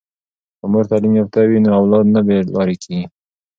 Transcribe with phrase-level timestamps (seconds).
[0.59, 3.05] که مور تعلیم یافته وي نو اولاد نه بې لارې کیږي.